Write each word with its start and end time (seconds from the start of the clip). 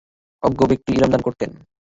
অজ্ঞ 0.43 0.59
ব্যক্তিকে 0.69 0.95
ইলম 0.97 1.09
দান 1.11 1.21
করতেন। 1.27 1.49